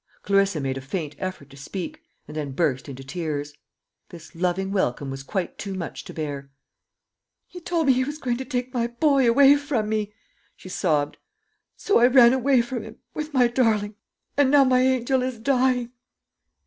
Clarissa 0.23 0.59
made 0.59 0.79
a 0.79 0.81
faint 0.81 1.15
effort 1.19 1.47
to 1.51 1.55
speak, 1.57 2.01
and 2.27 2.35
then 2.35 2.53
burst 2.53 2.89
into 2.89 3.03
tears. 3.03 3.53
This 4.09 4.33
loving 4.33 4.71
welcome 4.71 5.11
was 5.11 5.21
quite 5.21 5.59
too 5.59 5.75
much 5.75 6.03
to 6.05 6.11
bear. 6.15 6.49
"He 7.45 7.59
told 7.59 7.85
me 7.85 7.93
he 7.93 8.03
was 8.03 8.17
going 8.17 8.37
to 8.37 8.43
take 8.45 8.73
my 8.73 8.87
boy 8.87 9.29
away 9.29 9.55
from 9.57 9.89
me," 9.89 10.11
she 10.55 10.69
sobbed, 10.69 11.17
"so 11.77 11.99
I 11.99 12.07
ran 12.07 12.33
away 12.33 12.63
from 12.63 12.81
him, 12.81 12.97
with 13.13 13.31
my 13.35 13.47
darling 13.47 13.93
and 14.37 14.49
now 14.49 14.63
my 14.63 14.81
angel 14.81 15.21
is 15.21 15.37
dying!" 15.37 15.91